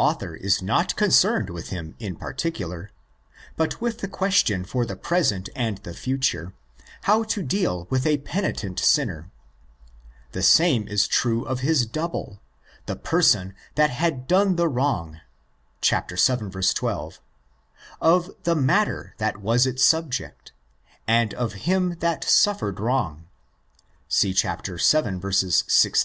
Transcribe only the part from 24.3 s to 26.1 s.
ἀδικηθείς): see vii.